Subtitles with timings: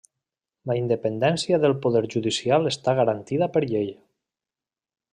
[0.71, 3.97] La independència del poder judicial està garantida per llei.